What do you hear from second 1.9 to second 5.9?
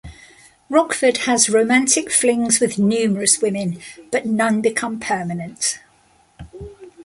flings with numerous women, but none become permanent.